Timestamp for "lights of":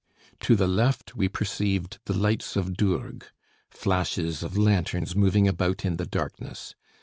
2.17-2.75